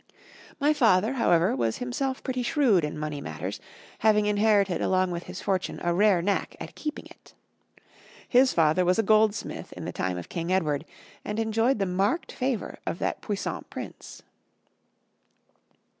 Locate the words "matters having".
3.21-4.25